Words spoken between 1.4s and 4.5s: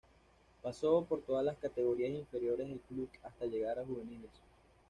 las categorías inferiores del club hasta llegar a juveniles.